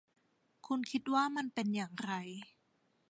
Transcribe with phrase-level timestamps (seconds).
[0.65, 2.13] คุณคิดว่ามันเป็นอย่างไร